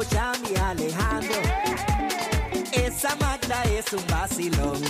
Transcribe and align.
Bochami, 0.00 0.56
Alejandro. 0.56 1.42
Esa 2.72 3.14
Magda 3.16 3.62
es 3.64 3.92
un 3.92 4.02
vacilón. 4.06 4.80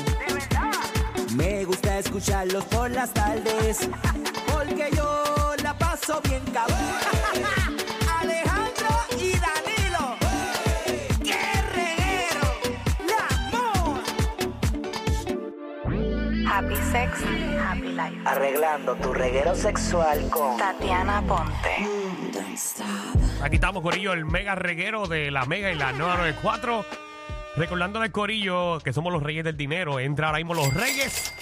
Me 1.34 1.64
gusta 1.64 1.98
escucharlos 1.98 2.64
por 2.66 2.92
las 2.92 3.12
tardes. 3.12 3.88
Porque 4.52 4.88
yo 4.94 5.24
la 5.64 5.76
paso 5.76 6.20
bien 6.22 6.44
cabrón. 6.52 6.78
Alejandro 8.20 8.88
y 9.18 9.32
Danilo. 9.32 10.16
¡Qué 11.24 11.42
reguero! 11.74 12.44
¡La 13.10 13.26
Happy 16.56 16.76
Sex, 16.92 17.10
Happy 17.66 17.88
Life. 17.88 18.22
Arreglando 18.26 18.94
tu 18.94 19.12
reguero 19.12 19.56
sexual 19.56 20.30
con 20.30 20.56
Tatiana 20.56 21.20
Ponte. 21.26 21.88
Aquí 23.42 23.54
estamos, 23.54 23.82
Corillo, 23.82 24.12
el 24.12 24.26
mega 24.26 24.54
reguero 24.54 25.06
de 25.06 25.30
la 25.30 25.46
Mega 25.46 25.72
y 25.72 25.74
la 25.74 25.92
994. 25.92 26.84
Recordándole 27.56 28.12
Corillo 28.12 28.78
que 28.80 28.92
somos 28.92 29.10
los 29.10 29.22
reyes 29.22 29.44
del 29.44 29.56
dinero. 29.56 29.98
Entra 29.98 30.26
ahora 30.26 30.38
mismo 30.38 30.52
los 30.52 30.72
reyes 30.74 31.32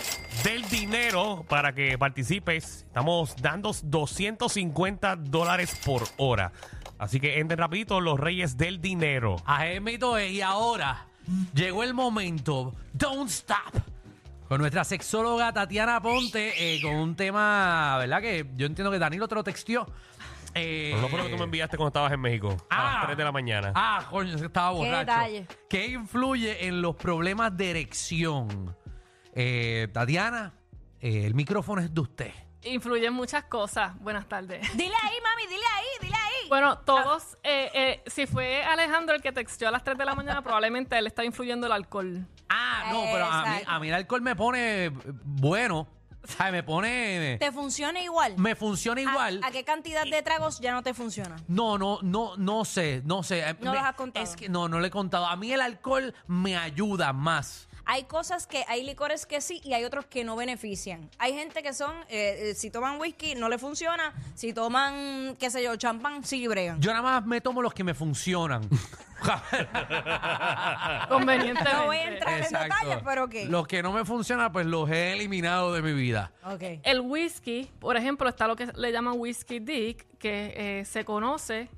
del 0.44 0.62
dinero 0.68 1.44
para 1.48 1.74
que 1.74 1.98
participes. 1.98 2.84
Estamos 2.86 3.34
dando 3.42 3.74
250 3.82 5.16
dólares 5.16 5.76
por 5.84 6.04
hora. 6.18 6.52
Así 6.98 7.18
que 7.18 7.40
entren 7.40 7.58
rapidito 7.58 8.00
los 8.00 8.18
reyes 8.18 8.56
del 8.56 8.80
dinero. 8.80 9.36
Ajemito 9.44 10.20
y 10.20 10.40
ahora 10.40 11.08
llegó 11.52 11.82
el 11.82 11.94
momento. 11.94 12.76
Don't 12.92 13.28
stop. 13.28 13.74
Con 14.46 14.60
nuestra 14.60 14.84
sexóloga 14.84 15.52
Tatiana 15.52 16.00
Ponte, 16.00 16.76
eh, 16.76 16.80
con 16.80 16.94
un 16.94 17.16
tema, 17.16 17.98
¿verdad? 17.98 18.22
Que 18.22 18.46
yo 18.56 18.66
entiendo 18.66 18.92
que 18.92 19.00
Danilo 19.00 19.26
te 19.26 19.34
lo 19.34 19.42
textió. 19.42 19.86
Eh, 20.60 20.90
Pero 20.90 21.02
no 21.02 21.08
fue 21.08 21.18
lo 21.18 21.24
que 21.26 21.30
tú 21.32 21.38
me 21.38 21.44
enviaste 21.44 21.76
cuando 21.76 21.88
estabas 21.88 22.12
en 22.12 22.20
México. 22.20 22.56
A 22.70 22.76
Ah. 22.80 22.94
las 22.94 23.04
3 23.06 23.16
de 23.18 23.24
la 23.24 23.32
mañana. 23.32 23.72
Ah, 23.74 24.06
coño, 24.10 24.34
estaba 24.36 24.70
borracho. 24.70 24.98
detalle? 24.98 25.46
¿Qué 25.68 25.86
influye 25.88 26.66
en 26.66 26.82
los 26.82 26.96
problemas 26.96 27.56
de 27.56 27.70
erección? 27.70 28.76
Eh, 29.34 29.88
Tatiana, 29.92 30.54
eh, 31.00 31.24
el 31.26 31.34
micrófono 31.34 31.80
es 31.80 31.92
de 31.94 32.00
usted. 32.00 32.32
Influyen 32.62 33.12
muchas 33.14 33.44
cosas. 33.44 33.96
Buenas 34.00 34.26
tardes. 34.28 34.60
Dile 34.76 34.92
ahí, 35.04 35.14
mami, 35.22 35.46
dile 35.46 35.64
ahí, 35.76 35.86
dile 36.02 36.14
ahí. 36.16 36.48
Bueno, 36.48 36.78
todos, 36.78 37.36
eh, 37.44 37.70
eh, 37.72 38.02
si 38.06 38.26
fue 38.26 38.64
Alejandro 38.64 39.14
el 39.14 39.22
que 39.22 39.30
texteó 39.30 39.68
a 39.68 39.70
las 39.70 39.84
3 39.84 39.96
de 39.96 40.04
la 40.04 40.14
mañana, 40.16 40.42
probablemente 40.42 40.98
él 40.98 41.06
está 41.06 41.24
influyendo 41.24 41.66
el 41.66 41.72
alcohol. 41.72 42.26
Ah, 42.50 42.88
no, 42.92 43.02
pero 43.12 43.26
a 43.26 43.42
mí, 43.42 43.48
Exacto. 43.50 43.70
a 43.70 43.78
mí 43.78 43.88
el 43.88 43.94
alcohol 43.94 44.22
me 44.22 44.34
pone 44.34 44.86
eh, 44.86 44.90
bueno. 45.22 45.86
¿Sabes? 46.36 46.52
Me 46.52 46.62
pone. 46.62 47.36
¿Te 47.40 47.50
funciona 47.52 48.00
igual? 48.00 48.34
Me 48.36 48.54
funciona 48.54 49.00
¿A- 49.00 49.04
igual. 49.04 49.40
¿A, 49.42 49.50
qué 49.50 49.64
cantidad 49.64 50.04
de 50.04 50.22
tragos 50.22 50.60
ya 50.60 50.72
no 50.72 50.82
te 50.82 50.92
funciona? 50.94 51.36
No, 51.48 51.78
no, 51.78 51.98
no, 52.02 52.36
no 52.36 52.64
sé, 52.64 53.02
no 53.04 53.22
sé. 53.22 53.40
Eh, 53.48 53.56
¿No 53.60 53.70
me- 53.72 53.78
los 53.78 53.86
has 53.86 53.94
contado? 53.94 54.24
Es 54.24 54.36
que 54.36 54.48
no, 54.48 54.68
no 54.68 54.78
le 54.80 54.88
he 54.88 54.90
contado. 54.90 55.26
A 55.26 55.36
mí 55.36 55.50
el 55.52 55.60
alcohol 55.60 56.14
me 56.26 56.56
ayuda 56.56 57.12
más. 57.12 57.67
Hay 57.90 58.04
cosas 58.04 58.46
que, 58.46 58.66
hay 58.68 58.82
licores 58.82 59.24
que 59.24 59.40
sí 59.40 59.62
y 59.64 59.72
hay 59.72 59.82
otros 59.84 60.04
que 60.04 60.22
no 60.22 60.36
benefician. 60.36 61.08
Hay 61.18 61.32
gente 61.32 61.62
que 61.62 61.72
son, 61.72 61.96
eh, 62.10 62.50
eh, 62.50 62.54
si 62.54 62.70
toman 62.70 63.00
whisky 63.00 63.34
no 63.34 63.48
le 63.48 63.56
funciona, 63.56 64.12
si 64.34 64.52
toman, 64.52 65.36
qué 65.40 65.48
sé 65.48 65.62
yo, 65.62 65.74
champán, 65.76 66.22
sí 66.22 66.46
bregan. 66.46 66.78
Yo 66.82 66.90
nada 66.90 67.02
más 67.02 67.24
me 67.24 67.40
tomo 67.40 67.62
los 67.62 67.72
que 67.72 67.84
me 67.84 67.94
funcionan. 67.94 68.68
Convenientemente. 71.08 71.72
No 71.78 71.86
voy 71.86 71.96
a 71.96 72.08
entrar 72.08 72.34
en 72.34 72.44
Exacto. 72.44 72.74
detalles, 72.74 73.02
pero 73.04 73.28
¿qué? 73.28 73.46
Los 73.46 73.66
que 73.66 73.82
no 73.82 73.92
me 73.92 74.04
funcionan, 74.04 74.52
pues 74.52 74.66
los 74.66 74.90
he 74.90 75.14
eliminado 75.14 75.72
de 75.72 75.80
mi 75.80 75.94
vida. 75.94 76.30
Ok. 76.44 76.62
El 76.82 77.00
whisky, 77.00 77.70
por 77.80 77.96
ejemplo, 77.96 78.28
está 78.28 78.46
lo 78.46 78.54
que 78.54 78.66
le 78.66 78.92
llaman 78.92 79.14
whisky 79.16 79.60
dick, 79.60 80.06
que 80.18 80.80
eh, 80.80 80.84
se 80.84 81.06
conoce 81.06 81.70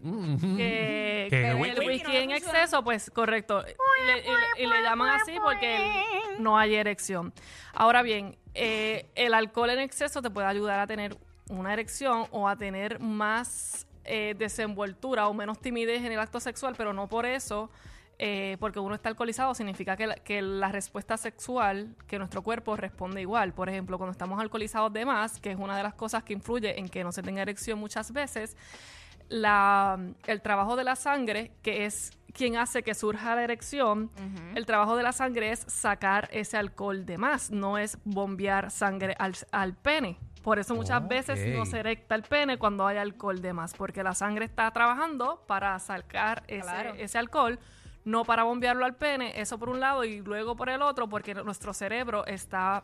que, 0.00 1.26
Que 1.28 1.28
que 1.30 1.48
el 1.50 1.56
whisky- 1.78 2.16
en 2.16 2.30
exceso, 2.30 2.82
pues 2.84 3.10
correcto. 3.10 3.62
Y 3.66 4.06
le, 4.06 4.18
y 4.18 4.22
le- 4.22 4.64
y 4.64 4.66
le 4.66 4.82
llaman 4.82 5.20
así 5.20 5.36
porque 5.42 6.02
no 6.38 6.58
hay 6.58 6.74
erección. 6.74 7.32
Ahora 7.74 8.02
bien, 8.02 8.36
eh, 8.54 9.06
el 9.14 9.34
alcohol 9.34 9.70
en 9.70 9.80
exceso 9.80 10.20
te 10.22 10.30
puede 10.30 10.46
ayudar 10.46 10.78
a 10.80 10.86
tener 10.86 11.16
una 11.48 11.72
erección 11.72 12.26
o 12.30 12.48
a 12.48 12.56
tener 12.56 13.00
más 13.00 13.86
eh, 14.04 14.34
desenvoltura 14.38 15.28
o 15.28 15.34
menos 15.34 15.60
timidez 15.60 16.02
en 16.04 16.12
el 16.12 16.18
acto 16.18 16.40
sexual, 16.40 16.74
pero 16.76 16.92
no 16.92 17.08
por 17.08 17.26
eso. 17.26 17.70
eh, 18.24 18.56
porque 18.60 18.78
uno 18.78 18.94
está 18.94 19.08
alcoholizado 19.08 19.52
significa 19.52 19.96
que 19.96 20.06
la, 20.06 20.14
que 20.14 20.42
la 20.42 20.70
respuesta 20.70 21.16
sexual, 21.16 21.96
que 22.06 22.18
nuestro 22.18 22.42
cuerpo 22.42 22.76
responde 22.76 23.20
igual. 23.20 23.52
Por 23.52 23.68
ejemplo, 23.68 23.96
cuando 23.98 24.12
estamos 24.12 24.40
alcoholizados 24.40 24.92
de 24.92 25.04
más, 25.04 25.40
que 25.40 25.50
es 25.50 25.56
una 25.58 25.76
de 25.76 25.82
las 25.82 25.94
cosas 25.94 26.22
que 26.22 26.32
influye 26.32 26.78
en 26.78 26.88
que 26.88 27.02
no 27.02 27.10
se 27.10 27.20
tenga 27.22 27.42
erección 27.42 27.80
muchas 27.80 28.12
veces, 28.12 28.56
la, 29.32 29.98
el 30.26 30.42
trabajo 30.42 30.76
de 30.76 30.84
la 30.84 30.94
sangre, 30.96 31.52
que 31.62 31.84
es 31.86 32.12
quien 32.32 32.56
hace 32.56 32.82
que 32.82 32.94
surja 32.94 33.34
la 33.34 33.44
erección, 33.44 34.10
el 34.54 34.64
trabajo 34.66 34.96
de 34.96 35.02
la 35.02 35.12
sangre 35.12 35.50
es 35.52 35.60
sacar 35.68 36.28
ese 36.32 36.56
alcohol 36.56 37.04
de 37.04 37.18
más, 37.18 37.50
no 37.50 37.76
es 37.78 37.98
bombear 38.04 38.70
sangre 38.70 39.14
al, 39.18 39.34
al 39.50 39.74
pene. 39.74 40.18
Por 40.42 40.58
eso 40.58 40.74
muchas 40.74 41.06
veces 41.06 41.46
no 41.56 41.64
se 41.66 41.78
erecta 41.78 42.14
el 42.14 42.22
pene 42.22 42.58
cuando 42.58 42.86
hay 42.86 42.96
alcohol 42.96 43.40
de 43.40 43.52
más, 43.52 43.74
porque 43.74 44.02
la 44.02 44.14
sangre 44.14 44.44
está 44.46 44.70
trabajando 44.72 45.44
para 45.46 45.78
sacar 45.78 46.42
ese, 46.48 46.62
Claro. 46.62 46.94
ese 46.94 47.18
alcohol, 47.18 47.58
no 48.04 48.24
para 48.24 48.42
bombearlo 48.42 48.84
al 48.84 48.96
pene, 48.96 49.40
eso 49.40 49.58
por 49.58 49.68
un 49.68 49.78
lado 49.78 50.02
y 50.04 50.20
luego 50.20 50.56
por 50.56 50.68
el 50.68 50.82
otro, 50.82 51.08
porque 51.08 51.34
nuestro 51.34 51.72
cerebro 51.72 52.26
está, 52.26 52.82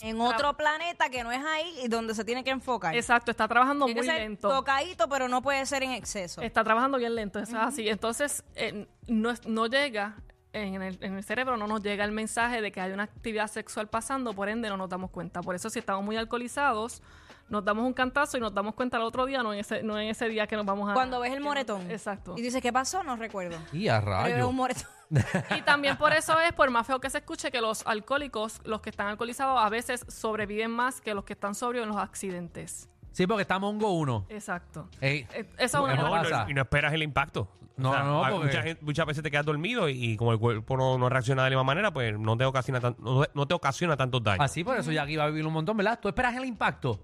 En 0.00 0.20
otro 0.20 0.56
planeta 0.56 1.08
que 1.10 1.24
no 1.24 1.32
es 1.32 1.44
ahí 1.44 1.74
y 1.82 1.88
donde 1.88 2.14
se 2.14 2.24
tiene 2.24 2.44
que 2.44 2.50
enfocar. 2.50 2.94
exacto, 2.96 3.30
está 3.30 3.48
trabajando 3.48 3.86
Tiene 3.86 4.00
muy 4.00 4.06
que 4.08 4.12
ser 4.14 4.22
lento. 4.22 4.48
tocadito, 4.48 5.08
pero 5.08 5.28
no 5.28 5.42
puede 5.42 5.64
ser 5.66 5.82
en 5.82 5.90
exceso. 5.92 6.40
Está 6.40 6.62
trabajando 6.62 6.98
bien 6.98 7.14
lento, 7.14 7.38
eso 7.40 7.52
es 7.56 7.62
así. 7.62 7.88
Entonces, 7.88 8.44
eh, 8.54 8.86
no, 9.08 9.30
es- 9.30 9.46
no 9.46 9.66
llega, 9.66 10.16
en 10.52 10.80
el, 10.82 10.98
en 11.02 11.16
el 11.16 11.24
cerebro 11.24 11.56
no 11.56 11.66
nos 11.66 11.82
llega 11.82 12.04
el 12.04 12.12
mensaje 12.12 12.60
de 12.62 12.70
que 12.72 12.80
hay 12.80 12.92
una 12.92 13.02
actividad 13.04 13.48
sexual 13.48 13.88
pasando, 13.88 14.32
por 14.34 14.48
ende 14.48 14.68
no 14.68 14.76
nos 14.76 14.88
damos 14.88 15.10
cuenta. 15.10 15.40
Por 15.42 15.54
eso 15.54 15.68
si 15.68 15.78
estamos 15.80 16.04
muy 16.04 16.16
alcoholizados, 16.16 17.02
nos 17.48 17.64
damos 17.64 17.84
un 17.84 17.92
cantazo 17.92 18.36
y 18.36 18.40
nos 18.40 18.52
damos 18.54 18.74
cuenta 18.74 18.96
el 18.96 19.02
otro 19.02 19.24
día, 19.26 19.42
no 19.42 19.52
en 19.52 19.60
ese, 19.60 19.82
no 19.82 19.98
en 19.98 20.08
ese 20.08 20.28
día 20.28 20.46
que 20.46 20.56
nos 20.56 20.66
vamos 20.66 20.90
a... 20.90 20.94
Cuando 20.94 21.20
ves 21.20 21.32
el 21.32 21.40
moretón. 21.40 21.90
exacto. 21.90 22.34
Y 22.36 22.42
dices, 22.42 22.60
¿qué 22.62 22.72
pasó? 22.72 23.02
No 23.02 23.16
recuerdo. 23.16 23.56
Y 23.72 23.88
a 23.88 24.00
Pero 24.00 24.16
es 24.18 24.32
rayo. 24.32 24.48
un 24.48 24.56
moretón. 24.56 24.86
Y 25.56 25.62
también 25.62 25.96
por 25.96 26.12
eso 26.12 26.38
es, 26.40 26.52
por 26.52 26.68
más 26.70 26.86
feo 26.86 27.00
que 27.00 27.08
se 27.08 27.18
escuche, 27.18 27.50
que 27.50 27.60
los 27.62 27.86
alcohólicos, 27.86 28.60
los 28.64 28.82
que 28.82 28.90
están 28.90 29.06
alcoholizados, 29.06 29.58
a 29.58 29.68
veces 29.70 30.04
sobreviven 30.08 30.70
más 30.70 31.00
que 31.00 31.14
los 31.14 31.24
que 31.24 31.32
están 31.32 31.54
sobrios 31.54 31.84
en 31.84 31.88
los 31.88 31.96
accidentes. 31.98 32.88
Sí, 33.12 33.26
porque 33.26 33.42
está 33.42 33.58
Mongo 33.58 33.90
uno. 33.92 34.26
Exacto. 34.28 34.88
Ey, 35.00 35.26
Eh, 35.32 35.48
es 35.56 35.72
una- 35.74 35.94
No, 35.94 36.02
y 36.02 36.04
no- 36.04 36.10
pasa? 36.10 36.46
y 36.48 36.54
no 36.54 36.60
esperas 36.60 36.92
el 36.92 37.02
impacto. 37.02 37.48
No, 37.78 38.02
no, 38.04 38.24
hay 38.24 38.32
porque- 38.32 38.46
mucha 38.48 38.62
gente- 38.62 38.84
muchas 38.84 39.06
veces 39.06 39.22
te 39.22 39.30
quedas 39.30 39.46
dormido 39.46 39.88
y, 39.88 40.12
y 40.12 40.16
como 40.16 40.32
el 40.32 40.38
cuerpo 40.38 40.76
no, 40.76 40.98
no 40.98 41.08
reacciona 41.08 41.44
de 41.44 41.50
la 41.50 41.56
misma 41.56 41.64
manera, 41.64 41.92
pues 41.92 42.18
no 42.18 42.36
te 42.36 42.44
ocasiona, 42.44 42.80
tan- 42.80 42.96
no, 42.98 43.24
no 43.32 43.46
te 43.46 43.54
ocasiona 43.54 43.96
tantos 43.96 44.22
daños. 44.22 44.44
Así 44.44 44.64
por 44.64 44.76
eso 44.76 44.90
ya 44.92 45.02
aquí 45.02 45.16
va 45.16 45.24
a 45.24 45.28
vivir 45.28 45.46
un 45.46 45.52
montón, 45.52 45.76
¿verdad? 45.76 45.98
¿Tú 46.02 46.08
esperas 46.08 46.34
el 46.36 46.44
impacto? 46.44 47.00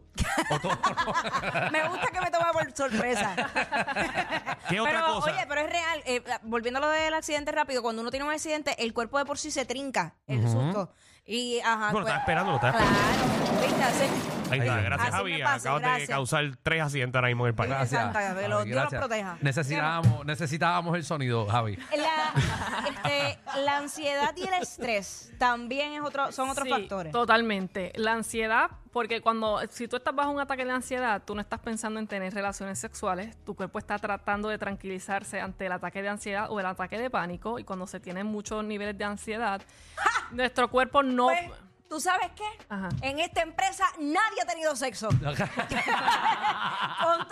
¿O 0.50 0.58
tú- 0.60 0.68
Me 1.72 1.88
gusta 1.88 2.08
que 2.12 2.20
me 2.20 2.30
toma 2.30 2.52
por 2.52 2.70
sorpresa. 2.76 3.34
¿Qué 4.68 4.80
otra 4.80 4.92
pero, 4.92 5.14
cosa? 5.14 5.32
Oye, 5.32 5.44
pero 5.48 5.60
es 5.62 5.70
real. 5.70 6.02
eh, 6.06 6.22
volviendo 6.42 6.78
a 6.78 6.82
lo 6.82 6.88
del 6.90 7.14
accidente 7.14 7.52
rápido, 7.52 7.82
cuando 7.82 8.02
uno 8.02 8.10
tiene 8.10 8.26
un 8.26 8.32
accidente, 8.32 8.74
el 8.82 8.92
cuerpo 8.92 9.18
de 9.18 9.24
por 9.24 9.38
sí 9.38 9.50
se 9.50 9.64
trinca, 9.64 10.14
el 10.26 10.42
susto. 10.48 10.92
Y, 11.26 11.58
ajá. 11.60 11.90
Bueno, 11.90 11.92
pues- 11.92 12.04
estaba 12.06 12.18
esperando, 12.18 12.50
lo 12.50 12.56
estaba 12.56 12.78
esperando. 12.78 13.44
Claro. 13.44 13.60
¿Viste? 13.66 13.82
Así- 13.82 14.30
Ahí 14.50 14.58
está, 14.60 14.74
Así 14.74 14.84
gracias 14.84 15.10
me 15.10 15.16
Javi. 15.18 15.42
pasa, 15.42 15.54
Acabas 15.76 15.98
de 15.98 16.06
causar 16.06 16.44
tres 16.62 16.82
accidentes 16.82 17.14
ahora 17.16 17.28
mismo 17.28 17.44
en 17.46 17.48
el 17.48 17.54
país. 17.54 17.70
Gracias. 17.70 18.02
Santa, 18.02 18.34
que 18.40 18.48
lo- 18.48 18.58
Javi, 18.58 18.70
Dios 18.70 18.82
los 18.84 18.94
proteja. 19.00 19.38
Necesitábamos, 19.40 20.26
necesitábamos 20.26 20.96
el 20.96 21.04
sonido, 21.04 21.46
Javi. 21.46 21.76
La, 21.96 22.88
este, 22.88 23.38
la 23.64 23.76
ansiedad 23.78 24.34
y 24.36 24.42
el 24.46 24.54
estrés 24.62 25.32
también 25.38 25.94
es 25.94 26.02
otro, 26.02 26.30
son 26.30 26.50
otros 26.50 26.66
Sí, 26.66 26.70
factores. 26.72 27.10
Totalmente. 27.12 27.92
La 27.96 28.12
ansiedad, 28.12 28.70
porque 28.94 29.20
cuando, 29.20 29.60
si 29.70 29.88
tú 29.88 29.96
estás 29.96 30.14
bajo 30.14 30.30
un 30.30 30.38
ataque 30.38 30.64
de 30.64 30.70
ansiedad, 30.70 31.20
tú 31.26 31.34
no 31.34 31.40
estás 31.40 31.58
pensando 31.58 31.98
en 31.98 32.06
tener 32.06 32.32
relaciones 32.32 32.78
sexuales, 32.78 33.36
tu 33.44 33.56
cuerpo 33.56 33.80
está 33.80 33.98
tratando 33.98 34.48
de 34.48 34.56
tranquilizarse 34.56 35.40
ante 35.40 35.66
el 35.66 35.72
ataque 35.72 36.00
de 36.00 36.10
ansiedad 36.10 36.46
o 36.48 36.60
el 36.60 36.66
ataque 36.66 36.96
de 36.96 37.10
pánico, 37.10 37.58
y 37.58 37.64
cuando 37.64 37.88
se 37.88 37.98
tienen 37.98 38.24
muchos 38.26 38.62
niveles 38.64 38.96
de 38.96 39.04
ansiedad, 39.04 39.60
nuestro 40.30 40.70
cuerpo 40.70 41.02
no... 41.02 41.26
Pues, 41.26 41.50
¿tú 41.88 41.98
sabes 41.98 42.30
qué? 42.36 42.44
Ajá. 42.68 42.88
En 43.02 43.18
esta 43.18 43.42
empresa 43.42 43.84
nadie 43.98 44.42
ha 44.42 44.46
tenido 44.46 44.76
sexo. 44.76 45.08
Con 45.18 45.18
todo 45.28 45.38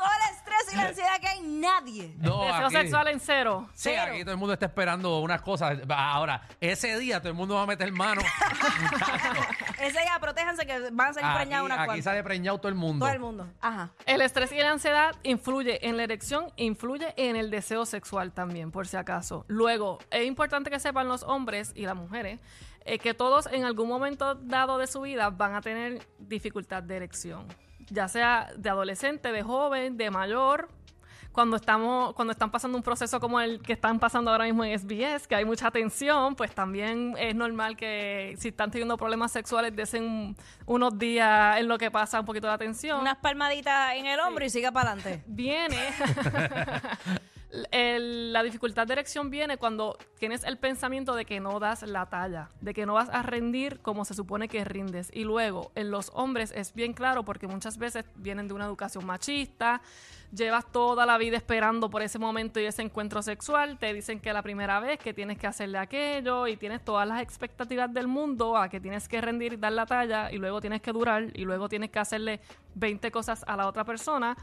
el 0.06 0.34
estrés 0.34 0.72
y 0.72 0.76
la 0.76 0.88
ansiedad 0.88 1.20
que 1.20 1.28
hay, 1.28 1.42
nadie. 1.42 2.14
No, 2.18 2.42
Deseo 2.42 2.66
aquí- 2.66 2.74
sexual 2.74 3.06
en 3.06 3.20
cero. 3.20 3.68
Sí, 3.74 3.90
Cero. 3.90 4.02
aquí 4.08 4.22
todo 4.22 4.32
el 4.32 4.38
mundo 4.38 4.54
está 4.54 4.66
esperando 4.66 5.20
unas 5.20 5.42
cosas. 5.42 5.78
Ahora, 5.88 6.42
ese 6.60 6.98
día 6.98 7.20
todo 7.20 7.28
el 7.28 7.34
mundo 7.36 7.54
va 7.54 7.62
a 7.62 7.66
meter 7.66 7.92
mano. 7.92 8.20
Ese 9.82 10.00
día, 10.00 10.18
protéjanse 10.20 10.66
que 10.66 10.90
van 10.90 11.08
a 11.08 11.12
seguir 11.12 11.28
aquí, 11.28 11.38
preñadas 11.38 11.64
unas 11.64 11.78
aquí 11.78 11.86
cuantas. 11.86 12.04
sale 12.04 12.22
preñado 12.22 12.58
todo 12.58 12.68
el 12.68 12.74
mundo. 12.74 13.04
Todo 13.04 13.14
el 13.14 13.20
mundo. 13.20 13.48
Ajá. 13.60 13.90
El 14.06 14.20
estrés 14.20 14.52
y 14.52 14.58
la 14.58 14.70
ansiedad 14.70 15.14
influye 15.22 15.86
en 15.88 15.96
la 15.96 16.04
erección, 16.04 16.52
influye 16.56 17.12
en 17.16 17.36
el 17.36 17.50
deseo 17.50 17.84
sexual 17.84 18.32
también, 18.32 18.70
por 18.70 18.86
si 18.86 18.96
acaso. 18.96 19.44
Luego, 19.48 19.98
es 20.10 20.26
importante 20.26 20.70
que 20.70 20.78
sepan 20.78 21.08
los 21.08 21.22
hombres 21.24 21.72
y 21.74 21.86
las 21.86 21.96
mujeres 21.96 22.38
eh, 22.84 22.98
que 22.98 23.14
todos 23.14 23.46
en 23.46 23.64
algún 23.64 23.88
momento 23.88 24.34
dado 24.34 24.78
de 24.78 24.86
su 24.86 25.00
vida 25.02 25.30
van 25.30 25.54
a 25.54 25.60
tener 25.60 26.06
dificultad 26.18 26.82
de 26.82 26.96
erección, 26.96 27.46
ya 27.90 28.08
sea 28.08 28.50
de 28.56 28.70
adolescente, 28.70 29.32
de 29.32 29.42
joven, 29.42 29.96
de 29.96 30.10
mayor. 30.10 30.68
Cuando 31.32 31.56
estamos, 31.56 32.14
cuando 32.14 32.32
están 32.32 32.50
pasando 32.50 32.76
un 32.76 32.84
proceso 32.84 33.18
como 33.18 33.40
el 33.40 33.60
que 33.62 33.72
están 33.72 33.98
pasando 33.98 34.30
ahora 34.30 34.44
mismo 34.44 34.64
en 34.64 34.78
SBS, 34.78 35.26
que 35.26 35.34
hay 35.34 35.44
mucha 35.44 35.70
tensión, 35.70 36.34
pues 36.34 36.54
también 36.54 37.14
es 37.18 37.34
normal 37.34 37.76
que 37.76 38.34
si 38.38 38.48
están 38.48 38.70
teniendo 38.70 38.96
problemas 38.98 39.32
sexuales 39.32 39.74
desen 39.74 40.36
unos 40.66 40.98
días 40.98 41.58
en 41.58 41.68
lo 41.68 41.78
que 41.78 41.90
pasa 41.90 42.20
un 42.20 42.26
poquito 42.26 42.46
de 42.46 42.52
atención 42.52 43.00
Unas 43.00 43.16
palmaditas 43.16 43.94
en 43.94 44.06
el 44.06 44.20
hombro 44.20 44.44
y 44.44 44.50
siga 44.50 44.72
para 44.72 44.92
adelante. 44.92 45.24
viene. 45.26 45.78
el- 47.70 48.32
la 48.32 48.42
dificultad 48.42 48.86
de 48.86 48.94
erección 48.94 49.30
viene 49.30 49.58
cuando 49.58 49.98
tienes 50.18 50.44
el 50.44 50.56
pensamiento 50.58 51.14
de 51.14 51.24
que 51.24 51.40
no 51.40 51.60
das 51.60 51.82
la 51.82 52.06
talla, 52.06 52.48
de 52.60 52.72
que 52.72 52.86
no 52.86 52.94
vas 52.94 53.08
a 53.10 53.22
rendir 53.22 53.80
como 53.80 54.04
se 54.04 54.14
supone 54.14 54.48
que 54.48 54.64
rindes. 54.64 55.10
Y 55.12 55.24
luego, 55.24 55.70
en 55.74 55.90
los 55.90 56.10
hombres 56.14 56.52
es 56.56 56.72
bien 56.74 56.94
claro 56.94 57.24
porque 57.24 57.46
muchas 57.46 57.76
veces 57.78 58.04
vienen 58.16 58.48
de 58.48 58.54
una 58.54 58.64
educación 58.64 59.04
machista, 59.04 59.82
llevas 60.34 60.64
toda 60.72 61.04
la 61.04 61.18
vida 61.18 61.36
esperando 61.36 61.90
por 61.90 62.00
ese 62.00 62.18
momento 62.18 62.58
y 62.58 62.64
ese 62.64 62.80
encuentro 62.80 63.20
sexual, 63.20 63.78
te 63.78 63.92
dicen 63.92 64.18
que 64.18 64.32
la 64.32 64.40
primera 64.42 64.80
vez 64.80 64.98
que 64.98 65.12
tienes 65.12 65.36
que 65.36 65.46
hacerle 65.46 65.76
aquello 65.76 66.46
y 66.46 66.56
tienes 66.56 66.82
todas 66.82 67.06
las 67.06 67.20
expectativas 67.20 67.92
del 67.92 68.08
mundo 68.08 68.56
a 68.56 68.70
que 68.70 68.80
tienes 68.80 69.08
que 69.08 69.20
rendir 69.20 69.52
y 69.52 69.56
dar 69.56 69.72
la 69.72 69.84
talla 69.84 70.32
y 70.32 70.38
luego 70.38 70.60
tienes 70.62 70.80
que 70.80 70.92
durar 70.92 71.24
y 71.34 71.44
luego 71.44 71.68
tienes 71.68 71.90
que 71.90 71.98
hacerle 71.98 72.40
20 72.74 73.10
cosas 73.10 73.44
a 73.46 73.56
la 73.58 73.66
otra 73.66 73.84
persona. 73.84 74.34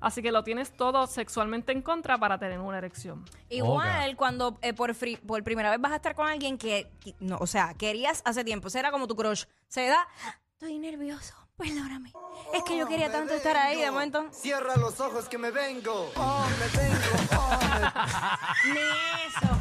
Así 0.00 0.22
que 0.22 0.30
lo 0.32 0.44
tienes 0.44 0.76
todo 0.76 1.06
sexualmente 1.06 1.72
en 1.72 1.82
contra 1.82 2.18
para 2.18 2.38
tener 2.38 2.58
una 2.60 2.78
erección. 2.78 3.24
Igual 3.48 4.16
cuando 4.16 4.58
eh, 4.62 4.72
por, 4.72 4.90
fri- 4.94 5.18
por 5.20 5.42
primera 5.42 5.70
vez 5.70 5.80
vas 5.80 5.92
a 5.92 5.96
estar 5.96 6.14
con 6.14 6.26
alguien 6.28 6.58
que, 6.58 6.90
que- 7.00 7.14
no, 7.20 7.36
o 7.40 7.46
sea, 7.46 7.74
querías 7.74 8.22
hace 8.24 8.44
tiempo, 8.44 8.68
será 8.70 8.90
como 8.90 9.06
tu 9.06 9.16
crush. 9.16 9.44
Se 9.68 9.86
da, 9.86 10.06
estoy 10.52 10.78
nervioso, 10.78 11.34
perdóname. 11.56 12.12
Es 12.54 12.62
que 12.64 12.76
yo 12.76 12.86
quería 12.86 13.10
tanto 13.10 13.34
estar 13.34 13.56
ahí, 13.56 13.80
de 13.80 13.90
momento, 13.90 14.26
Cierra 14.32 14.76
los 14.76 15.00
ojos 15.00 15.28
que 15.28 15.38
me 15.38 15.50
vengo. 15.50 16.10
Oh, 16.16 16.46
me 16.60 16.78
vengo. 16.80 16.98
Oh, 17.38 17.58
me- 17.80 18.74
ni 18.74 18.80
eso, 19.26 19.58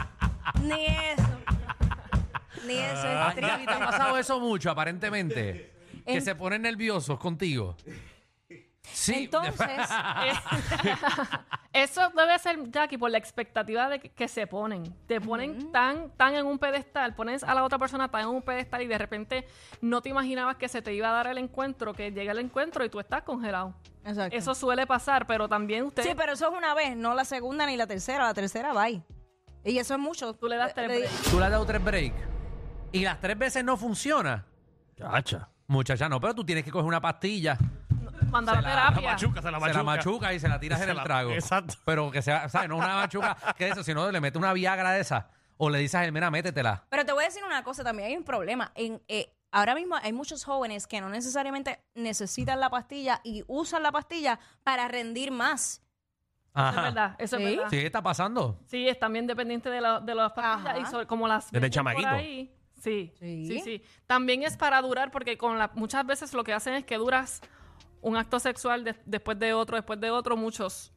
ni 0.64 0.86
eso. 0.86 1.24
Ni 2.66 2.74
eso 2.78 3.02
Ah, 3.06 3.34
es 3.36 3.42
Jackie, 3.42 3.66
¿te 3.66 3.72
ha 3.74 3.80
pasado 3.80 4.18
eso 4.18 4.40
mucho, 4.40 4.70
aparentemente? 4.72 5.72
Que 6.06 6.18
En- 6.18 6.22
se 6.22 6.36
ponen 6.36 6.62
nerviosos 6.62 7.18
contigo. 7.20 7.76
Sí. 8.96 9.26
Entonces, 9.26 9.56
Eso 11.74 12.10
debe 12.16 12.40
ser, 12.40 12.72
Jackie, 12.72 12.98
por 12.98 13.12
la 13.12 13.18
expectativa 13.18 13.90
de 13.90 14.00
que, 14.00 14.10
que 14.10 14.28
se 14.28 14.48
ponen. 14.48 14.84
Te 15.08 15.20
ponen 15.20 15.72
tan, 15.72 16.10
tan 16.12 16.34
en 16.36 16.46
un 16.46 16.58
pedestal, 16.58 17.14
pones 17.14 17.44
a 17.44 17.54
la 17.54 17.64
otra 17.64 17.78
persona 17.78 18.10
tan 18.10 18.22
en 18.22 18.28
un 18.28 18.42
pedestal 18.42 18.82
y 18.82 18.88
de 18.88 18.98
repente 18.98 19.48
no 19.82 20.02
te 20.02 20.10
imaginabas 20.10 20.56
que 20.56 20.70
se 20.70 20.82
te 20.82 20.94
iba 20.94 21.10
a 21.10 21.12
dar 21.12 21.28
el 21.28 21.38
encuentro, 21.38 21.94
que 21.94 22.12
llega 22.12 22.32
el 22.32 22.40
encuentro 22.40 22.86
y 22.86 22.90
tú 22.90 23.00
estás 23.00 23.24
congelado. 23.24 23.76
Exacto. 24.06 24.38
Eso 24.38 24.56
suele 24.56 24.88
pasar, 24.88 25.28
pero 25.28 25.50
también 25.50 25.84
ustedes... 25.86 26.08
sí, 26.08 26.16
pero 26.16 26.34
eso 26.34 26.50
es 26.50 26.58
una 26.58 26.74
vez, 26.74 26.96
no 26.96 27.14
la 27.14 27.26
segunda 27.26 27.66
ni 27.66 27.76
la 27.76 27.88
tercera, 27.88 28.24
la 28.24 28.34
tercera, 28.34 28.72
bye. 28.72 29.04
Y 29.66 29.78
eso 29.80 29.96
es 29.96 30.00
mucho. 30.00 30.34
Tú 30.36 30.48
le 30.48 30.56
das 30.58 30.74
tres 30.74 30.88
Le- 30.88 31.00
breaks. 31.00 31.22
Tú 31.24 31.40
le 31.40 31.46
has 31.46 31.52
dado 31.52 31.66
tres 31.66 31.84
breaks. 31.84 32.16
Y 32.92 33.04
las 33.04 33.20
tres 33.20 33.38
veces 33.38 33.66
no 33.66 33.76
funciona. 33.76 34.46
Chacha. 34.96 35.50
Muchacha, 35.68 36.08
no, 36.08 36.22
pero 36.22 36.36
tú 36.36 36.46
tienes 36.46 36.64
que 36.64 36.72
coger 36.72 36.86
una 36.86 37.02
pastilla. 37.02 37.58
Mandar 38.36 38.58
a 38.58 38.62
Se 38.62 38.68
la- 38.68 38.70
terapia. 38.76 39.10
machuca, 39.12 39.42
se 39.42 39.52
la 39.52 39.58
Se 39.58 39.62
machuca. 39.62 39.78
la 39.78 39.84
machuca 39.84 40.34
y 40.34 40.40
se 40.40 40.48
la 40.50 40.60
tiras 40.60 40.80
Se 40.80 40.84
en 40.86 40.90
el 40.92 40.98
la- 40.98 41.04
trago. 41.04 41.32
Exacto. 41.32 41.76
Pero 41.86 42.12
que 42.12 42.22
sea, 42.22 42.50
¿sabes? 42.50 42.70
No 42.70 42.78
una 42.78 42.96
machuca 42.96 43.38
que 43.58 43.68
eso, 43.70 43.84
sino 43.84 44.12
le 44.12 44.20
metes 44.22 44.38
una 44.38 44.54
viagra 44.54 44.92
de 44.92 45.02
esa. 45.02 45.30
O 45.58 45.70
le 45.70 45.80
dices 45.80 45.96
a 45.96 46.04
él, 46.06 46.12
mira, 46.12 46.30
métetela. 46.30 46.84
Pero 46.90 47.06
te 47.06 47.14
voy 47.14 47.24
a 47.24 47.28
decir 47.28 47.44
una 47.46 47.64
cosa, 47.64 47.84
también 47.84 48.10
hay 48.10 48.18
un 48.18 48.24
problema. 48.26 48.72
En, 48.76 49.02
eh, 49.08 49.34
ahora 49.52 49.74
mismo 49.74 49.96
hay 49.96 50.12
muchos 50.12 50.44
jóvenes 50.44 50.86
que 50.86 51.00
no 51.00 51.08
necesariamente 51.10 51.80
necesitan 51.94 52.60
la 52.60 52.70
pastilla 52.70 53.22
y 53.24 53.44
usan 53.48 53.82
la 53.84 53.92
pastilla 53.94 54.38
para 54.64 54.88
rendir 54.90 55.32
más. 55.32 55.82
Eso 56.54 56.70
es 56.70 56.76
verdad, 56.76 57.16
eso 57.20 57.38
¿Sí? 57.38 57.44
es 57.44 57.50
verdad. 57.56 57.70
Sí, 57.70 57.78
está 57.80 58.02
pasando. 58.02 58.60
Sí, 58.68 58.88
es 58.88 58.98
también 59.00 59.28
dependiente 59.28 59.70
de, 59.70 59.80
la- 59.82 60.00
de 60.00 60.14
las 60.16 60.32
pastillas 60.34 60.66
Ajá. 60.76 60.80
y 60.80 60.86
sobre- 60.86 61.06
como 61.08 61.28
las 61.28 61.52
Desde 61.52 61.70
chamaquito. 61.70 62.08
por 62.10 62.18
ahí. 62.18 62.52
Sí, 62.82 63.12
Sí. 63.20 63.46
sí, 63.48 63.60
sí, 63.62 63.84
También 64.06 64.44
es 64.44 64.58
para 64.58 64.82
durar 64.82 65.10
porque 65.10 65.38
con 65.38 65.58
la, 65.58 65.72
muchas 65.74 66.06
veces 66.06 66.34
lo 66.34 66.44
que 66.44 66.54
hacen 66.54 66.74
es 66.76 66.86
que 66.86 66.98
duras 66.98 67.42
un 68.06 68.16
acto 68.18 68.40
sexual 68.40 68.84
de- 68.84 68.96
después 69.06 69.40
de 69.40 69.54
otro, 69.54 69.76
después 69.78 70.00
de 70.00 70.12
otro, 70.12 70.38
muchos 70.38 70.92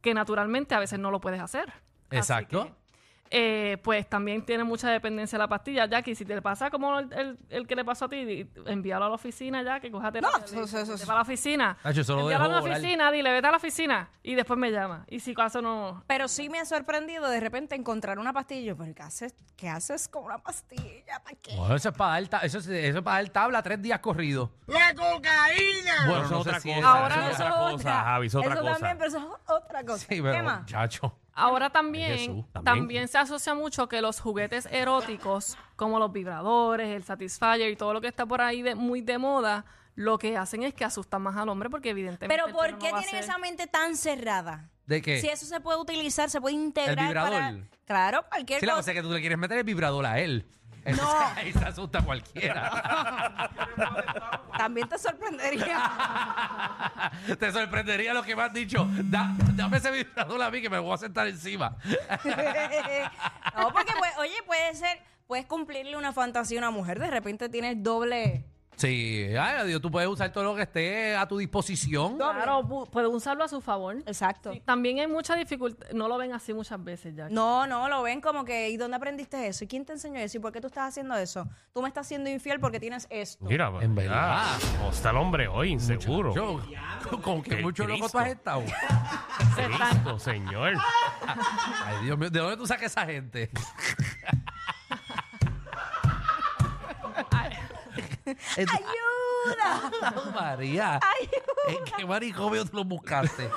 que 0.00 0.14
naturalmente 0.14 0.74
a 0.74 0.78
veces 0.78 0.98
no 1.00 1.10
lo 1.10 1.20
puedes 1.20 1.40
hacer. 1.40 1.72
Exacto. 2.12 2.74
Eh, 3.30 3.78
pues 3.82 4.08
también 4.08 4.44
tiene 4.44 4.64
mucha 4.64 4.90
dependencia 4.90 5.38
la 5.38 5.48
pastilla, 5.48 5.86
Jackie. 5.86 6.14
Si 6.14 6.24
te 6.24 6.40
pasa 6.42 6.70
como 6.70 6.98
el, 6.98 7.12
el- 7.12 7.38
el 7.50 7.66
que 7.66 7.76
le 7.76 7.84
pasó 7.84 8.06
a 8.06 8.08
ti, 8.08 8.48
envíalo 8.66 9.04
a 9.04 9.08
la 9.08 9.14
oficina 9.14 9.62
ya, 9.62 9.80
que 9.80 9.90
coja 9.90 10.10
terapia. 10.12 10.44
eso- 10.44 10.62
eso- 10.62 10.78
eso- 10.78 10.92
Vete 10.92 11.06
para 11.06 11.16
la 11.18 11.22
oficina. 11.22 11.76
Nacho, 11.84 12.00
eso 12.00 12.14
lo 12.16 12.22
Envíalo 12.22 12.44
a 12.44 12.48
dejo 12.48 12.54
la 12.56 12.60
volar. 12.60 12.78
oficina, 12.78 13.12
dile, 13.12 13.32
vete 13.32 13.46
a 13.46 13.50
la 13.50 13.56
oficina 13.58 14.10
y 14.22 14.34
después 14.34 14.58
me 14.58 14.70
llama. 14.70 15.04
Y 15.08 15.20
si 15.20 15.34
caso 15.34 15.60
no... 15.62 16.02
Pero 16.06 16.28
sí 16.28 16.48
me 16.48 16.58
ha 16.60 16.64
sorprendido 16.64 17.28
de 17.28 17.40
repente 17.40 17.74
encontrar 17.74 18.18
una 18.18 18.32
pastilla. 18.32 18.68
Yo, 18.68 18.76
¿Pero 18.76 18.94
qué 18.94 19.02
haces, 19.02 19.34
qué 19.56 19.68
haces 19.68 20.08
con 20.08 20.24
una 20.24 20.38
pastilla? 20.38 21.20
¿Para 21.22 21.36
qué? 21.42 21.54
Bueno, 21.56 21.74
eso 21.76 21.88
es 21.90 21.94
para 21.96 22.12
dar, 22.12 22.28
ta- 22.28 22.38
eso 22.40 22.58
es, 22.58 22.66
eso 22.66 22.98
es 22.98 23.04
para 23.04 23.22
dar 23.22 23.28
tabla 23.30 23.62
tres 23.62 23.80
días 23.82 23.98
corridos. 24.00 24.50
¡La 24.66 24.94
cocaína! 24.94 26.06
Bueno, 26.06 26.24
eso 26.24 26.30
no 26.34 26.40
es 26.40 26.46
otra 26.46 26.60
cosa. 26.60 26.90
Ahora 26.90 27.14
eso 27.14 27.24
es 27.28 27.34
eso 27.34 27.44
otra 27.44 27.48
es 27.48 27.54
cosa, 27.54 27.74
otra. 27.74 27.92
Javi, 28.04 28.26
es 28.26 28.34
otra 28.34 28.52
eso 28.54 28.60
cosa. 28.62 28.72
también, 28.74 28.98
pero 28.98 29.08
eso 29.08 29.18
es 29.18 29.50
otra 29.50 29.84
cosa. 29.84 29.98
Sí, 29.98 30.22
pero, 30.22 30.32
¿Qué 30.32 30.42
más? 30.42 30.60
muchacho. 30.60 31.18
Ahora 31.38 31.70
también, 31.70 32.18
Jesús, 32.18 32.44
también, 32.52 32.64
también. 32.64 33.08
se 33.08 33.18
asocia 33.18 33.54
mucho 33.54 33.88
que 33.88 34.00
los 34.02 34.20
juguetes 34.20 34.66
eróticos, 34.70 35.56
como 35.76 35.98
los 35.98 36.12
vibradores, 36.12 36.88
el 36.94 37.04
Satisfyer 37.04 37.70
y 37.70 37.76
todo 37.76 37.92
lo 37.92 38.00
que 38.00 38.08
está 38.08 38.26
por 38.26 38.40
ahí 38.40 38.62
de, 38.62 38.74
muy 38.74 39.00
de 39.00 39.18
moda, 39.18 39.64
lo 39.94 40.18
que 40.18 40.36
hacen 40.36 40.62
es 40.62 40.74
que 40.74 40.84
asustan 40.84 41.22
más 41.22 41.36
al 41.36 41.48
hombre 41.48 41.70
porque 41.70 41.90
evidentemente... 41.90 42.28
Pero 42.34 42.46
el 42.48 42.52
¿por 42.52 42.78
qué 42.78 42.92
no 42.92 42.98
tienen 43.00 43.04
ser- 43.10 43.24
esa 43.24 43.38
mente 43.38 43.66
tan 43.66 43.96
cerrada? 43.96 44.70
¿De 44.86 45.02
qué? 45.02 45.20
Si 45.20 45.28
eso 45.28 45.44
se 45.46 45.60
puede 45.60 45.78
utilizar, 45.78 46.30
se 46.30 46.40
puede 46.40 46.54
integrar 46.54 46.98
¿El 46.98 47.04
vibrador? 47.06 47.30
para... 47.32 47.56
Claro, 47.84 48.24
cualquier 48.28 48.60
Sí, 48.60 48.66
la 48.66 48.72
cosa. 48.72 48.82
cosa 48.82 48.90
es 48.92 48.96
que 48.96 49.02
tú 49.02 49.12
le 49.12 49.20
quieres 49.20 49.38
meter 49.38 49.58
el 49.58 49.64
vibrador 49.64 50.06
a 50.06 50.18
él. 50.20 50.46
No. 50.96 51.10
ahí 51.36 51.52
se 51.52 51.64
asusta 51.64 52.00
cualquiera. 52.02 53.50
También 54.58 54.88
te 54.88 54.98
sorprendería. 54.98 55.90
Te 57.38 57.52
sorprendería 57.52 58.12
lo 58.14 58.22
que 58.22 58.34
me 58.34 58.42
has 58.42 58.52
dicho. 58.52 58.88
Da- 59.04 59.34
dame 59.54 59.76
ese 59.78 59.90
vibrador 59.90 60.42
a 60.42 60.50
mí 60.50 60.60
que 60.60 60.70
me 60.70 60.78
voy 60.78 60.94
a 60.94 60.98
sentar 60.98 61.26
encima. 61.28 61.76
no, 63.56 63.72
porque, 63.72 63.92
pues, 63.98 64.12
oye, 64.18 64.34
puede 64.46 64.74
ser... 64.74 64.98
Puedes 65.26 65.44
cumplirle 65.44 65.94
una 65.96 66.12
fantasía 66.14 66.58
a 66.58 66.62
una 66.62 66.70
mujer. 66.70 66.98
De 66.98 67.10
repente 67.10 67.48
tienes 67.50 67.82
doble... 67.82 68.44
Sí, 68.78 69.26
ay, 69.36 69.66
Dios, 69.66 69.82
tú 69.82 69.90
puedes 69.90 70.08
usar 70.08 70.30
todo 70.32 70.44
lo 70.44 70.54
que 70.54 70.62
esté 70.62 71.16
a 71.16 71.26
tu 71.26 71.36
disposición. 71.36 72.16
Claro, 72.16 72.62
pu- 72.62 72.88
puede 72.88 73.08
usarlo 73.08 73.42
a 73.42 73.48
su 73.48 73.60
favor. 73.60 73.96
Exacto. 74.06 74.52
Sí, 74.52 74.60
también 74.64 75.00
hay 75.00 75.08
mucha 75.08 75.34
dificultad, 75.34 75.88
no 75.92 76.06
lo 76.06 76.16
ven 76.16 76.32
así 76.32 76.54
muchas 76.54 76.82
veces 76.84 77.14
ya. 77.16 77.28
No, 77.28 77.66
no, 77.66 77.88
lo 77.88 78.02
ven 78.02 78.20
como 78.20 78.44
que, 78.44 78.68
¿y 78.70 78.76
dónde 78.76 78.96
aprendiste 78.96 79.48
eso? 79.48 79.64
¿Y 79.64 79.66
quién 79.66 79.84
te 79.84 79.94
enseñó 79.94 80.20
eso? 80.20 80.36
¿Y 80.36 80.40
por 80.40 80.52
qué 80.52 80.60
tú 80.60 80.68
estás 80.68 80.88
haciendo 80.90 81.16
eso? 81.16 81.48
Tú 81.74 81.82
me 81.82 81.88
estás 81.88 82.06
siendo 82.06 82.30
infiel 82.30 82.60
porque 82.60 82.78
tienes 82.78 83.08
esto. 83.10 83.44
Mira, 83.46 83.72
En 83.80 83.96
verdad. 83.96 84.44
¿Cómo 84.78 84.90
está 84.90 85.10
el 85.10 85.16
hombre 85.16 85.48
hoy? 85.48 85.70
Inseguro. 85.72 86.32
Yo, 86.32 86.60
con 87.22 87.42
que 87.42 87.56
Qué 87.56 87.62
mucho 87.62 87.82
loco 87.84 88.08
tú 88.08 88.16
Cristo. 88.16 88.18
has 88.20 88.28
estado. 88.28 88.62
Cristo, 89.56 90.18
señor. 90.20 90.74
Ay, 91.84 92.04
Dios 92.04 92.16
mío, 92.16 92.30
¿de 92.30 92.38
dónde 92.38 92.56
tú 92.56 92.66
sacas 92.66 92.92
esa 92.92 93.04
gente? 93.06 93.50
Es- 98.56 98.66
¡Ayuda! 98.72 100.32
María, 100.34 101.00
¿en 101.68 101.84
qué 101.96 102.04
manicomio 102.04 102.64
tú 102.64 102.76
lo 102.78 102.84
buscaste? 102.84 103.48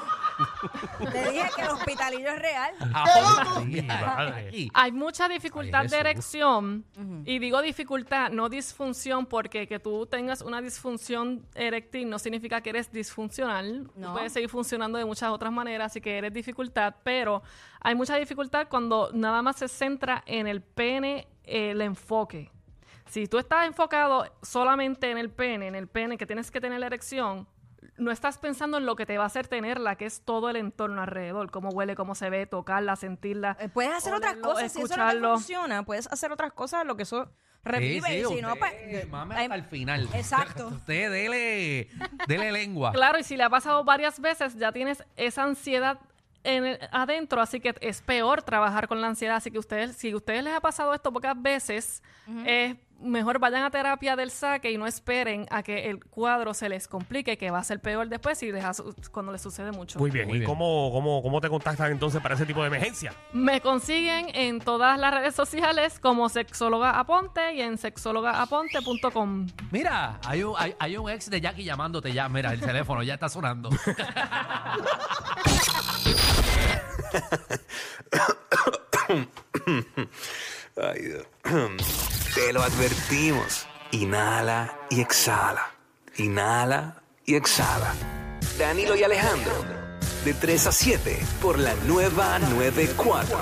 Te 1.12 1.32
dije 1.32 1.50
que 1.56 1.62
el 1.62 1.70
hospitalillo 1.70 2.30
es 2.30 2.40
real. 2.40 2.74
Ah, 2.94 3.54
María. 3.56 4.28
Aquí. 4.38 4.72
Hay 4.74 4.92
mucha 4.92 5.28
dificultad 5.28 5.82
Ay, 5.82 5.88
de 5.88 5.90
Jesús. 5.90 6.00
erección. 6.00 6.86
Y 7.26 7.40
digo 7.40 7.62
dificultad, 7.62 8.32
no 8.32 8.50
disfunción, 8.50 9.26
porque 9.26 9.68
que 9.68 9.80
tú 9.80 10.06
tengas 10.08 10.42
una 10.42 10.62
disfunción 10.62 11.46
eréctil 11.56 12.10
no 12.10 12.18
significa 12.20 12.62
que 12.62 12.70
eres 12.72 12.92
disfuncional. 12.92 13.88
Tú 13.94 14.00
No. 14.00 14.14
puedes 14.14 14.34
seguir 14.34 14.50
funcionando 14.50 14.98
de 14.98 15.06
muchas 15.06 15.30
otras 15.32 15.52
maneras, 15.52 15.92
así 15.92 16.02
que 16.02 16.18
eres 16.18 16.34
dificultad, 16.34 16.96
pero 17.04 17.44
hay 17.82 17.96
mucha 17.96 18.16
dificultad 18.16 18.68
cuando 18.70 19.10
nada 19.14 19.42
más 19.42 19.58
se 19.58 19.68
centra 19.68 20.24
en 20.26 20.48
el 20.48 20.62
pene, 20.62 21.28
eh, 21.44 21.72
el 21.72 21.82
enfoque. 21.82 22.52
Si 23.12 23.28
tú 23.28 23.40
estás 23.40 23.68
enfocado 23.68 24.24
solamente 24.42 25.12
en 25.12 25.18
el 25.18 25.30
pene, 25.30 25.68
en 25.68 25.76
el 25.76 25.88
pene 25.90 26.18
que 26.18 26.26
tienes 26.26 26.50
que 26.50 26.62
tener 26.62 26.80
la 26.80 26.86
erección, 26.86 27.46
no 27.98 28.10
estás 28.10 28.38
pensando 28.38 28.78
en 28.78 28.86
lo 28.86 28.96
que 28.96 29.06
te 29.06 29.18
va 29.18 29.26
a 29.26 29.28
hacer 29.28 29.50
tenerla, 29.50 29.98
que 29.98 30.06
es 30.06 30.22
todo 30.24 30.50
el 30.50 30.56
entorno 30.56 31.02
alrededor, 31.02 31.52
cómo 31.52 31.70
huele, 31.72 31.94
cómo 31.98 32.16
se 32.16 32.30
ve, 32.30 32.46
tocarla, 32.46 32.96
sentirla. 32.96 33.58
Eh, 33.60 33.68
Puedes 33.68 33.94
hacer 33.94 34.14
otras 34.14 34.36
cosas. 34.38 34.72
Si 34.72 34.80
eso 34.80 34.80
no 34.80 34.88
te 34.88 34.94
escucharlo. 34.94 35.34
funciona, 35.34 35.84
puedes 35.84 36.08
hacer 36.08 36.32
otras 36.32 36.54
cosas, 36.54 36.86
lo 36.86 36.96
que 36.96 37.04
eso 37.04 37.30
revive. 37.66 38.08
Sí, 38.08 38.14
sí, 38.14 38.34
y 38.34 38.36
si 38.38 38.42
no, 38.42 38.54
usted, 38.54 38.60
pues. 38.92 39.10
mame 39.10 39.36
eh, 39.36 39.40
hasta 39.44 39.56
el 39.56 39.64
final. 39.66 40.08
Exacto. 40.14 40.68
Usted 40.74 41.12
dele, 41.12 41.90
dele 42.30 42.52
lengua. 42.54 42.94
Claro, 42.94 43.20
y 43.20 43.24
si 43.24 43.36
le 43.36 43.44
ha 43.44 43.50
pasado 43.50 43.84
varias 43.84 44.22
veces, 44.22 44.56
ya 44.56 44.72
tienes 44.72 45.04
esa 45.18 45.44
ansiedad 45.44 46.00
en 46.44 46.66
el- 46.66 46.80
adentro, 46.94 47.42
así 47.42 47.60
que 47.60 47.76
es 47.82 48.02
peor 48.02 48.42
trabajar 48.42 48.88
con 48.88 49.02
la 49.02 49.08
ansiedad. 49.08 49.36
Así 49.36 49.52
que 49.52 49.60
ustedes, 49.60 49.98
si 49.98 50.12
a 50.12 50.16
ustedes 50.16 50.46
les 50.46 50.54
ha 50.56 50.62
pasado 50.62 50.94
esto 50.94 51.12
pocas 51.12 51.40
veces, 51.40 52.02
eh, 52.46 52.78
mejor 53.02 53.40
vayan 53.40 53.64
a 53.64 53.72
terapia 53.72 54.16
del 54.16 54.32
saque 54.32 54.72
y 54.72 54.78
no 54.78 54.88
esperen 54.88 55.46
a 55.50 55.64
que 55.64 55.90
el 55.90 56.04
cuadro 56.06 56.54
se 56.54 56.70
les 56.70 56.88
complique, 56.88 57.38
que 57.38 57.52
va 57.52 57.60
a 57.60 57.64
ser 57.64 57.80
peor 57.80 58.08
después 58.10 58.42
y 58.44 58.52
deja 58.52 58.74
su- 58.74 58.96
cuando 59.12 59.32
les 59.32 59.42
sucede 59.42 59.72
mucho. 59.72 60.00
Muy 60.00 60.12
bien. 60.12 60.28
Muy 60.28 60.38
¿Y 60.38 60.40
bien. 60.40 60.50
Cómo, 60.50 60.90
cómo, 60.92 61.22
cómo 61.22 61.42
te 61.42 61.50
contactan 61.50 61.92
entonces 61.92 62.22
para 62.22 62.36
ese 62.36 62.46
tipo 62.46 62.62
de 62.62 62.68
emergencia? 62.68 63.14
Me 63.34 63.62
consiguen 63.62 64.28
en 64.34 64.60
todas 64.60 65.00
las 65.00 65.14
redes 65.14 65.36
sociales 65.36 66.00
como 66.00 66.30
sexóloga 66.30 67.00
aponte 67.00 67.54
y 67.56 67.62
en 67.62 67.78
sexólogaaponte.com. 67.78 69.48
Mira, 69.72 70.20
hay 70.26 70.44
un, 70.44 70.54
hay, 70.58 70.76
hay 70.80 70.98
un 70.98 71.10
ex 71.10 71.30
de 71.30 71.42
Jackie 71.42 71.64
llamándote 71.64 72.14
ya. 72.14 72.28
Mira, 72.30 72.54
el 72.54 72.60
teléfono 72.62 73.04
ya 73.04 73.16
está 73.16 73.30
sonando. 73.30 73.70
Ay, 80.78 81.02
Dios. 81.02 81.26
Lo 82.62 82.68
advertimos. 82.68 83.66
Inhala 83.90 84.78
y 84.92 85.02
exhala. 85.02 85.72
Inhala 86.18 87.02
y 87.26 87.34
exhala. 87.34 87.92
Danilo 88.60 88.96
y 88.96 89.02
Alejandro. 89.02 89.52
De 90.24 90.36
3 90.36 90.68
a 90.68 90.72
7 90.72 91.20
por 91.42 91.58
la 91.58 91.74
nueva 91.88 92.38
94. 92.38 93.40